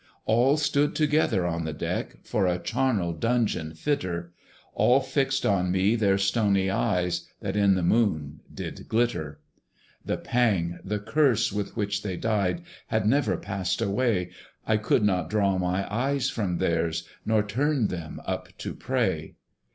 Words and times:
All 0.25 0.57
stood 0.57 0.95
together 0.95 1.45
on 1.45 1.63
the 1.63 1.73
deck, 1.73 2.15
For 2.25 2.47
a 2.47 2.57
charnel 2.57 3.13
dungeon 3.13 3.75
fitter: 3.75 4.33
All 4.73 4.99
fixed 4.99 5.45
on 5.45 5.71
me 5.71 5.95
their 5.95 6.17
stony 6.17 6.71
eyes, 6.71 7.29
That 7.39 7.55
in 7.55 7.75
the 7.75 7.83
Moon 7.83 8.39
did 8.51 8.89
glitter. 8.89 9.41
The 10.03 10.17
pang, 10.17 10.79
the 10.83 10.97
curse, 10.97 11.53
with 11.53 11.77
which 11.77 12.01
they 12.01 12.17
died, 12.17 12.63
Had 12.87 13.05
never 13.05 13.37
passed 13.37 13.79
away: 13.79 14.31
I 14.65 14.77
could 14.77 15.03
not 15.03 15.29
draw 15.29 15.59
my 15.59 15.87
eyes 15.93 16.31
from 16.31 16.57
theirs, 16.57 17.07
Nor 17.23 17.43
turn 17.43 17.89
them 17.89 18.19
up 18.25 18.47
to 18.57 18.73
pray. 18.73 19.35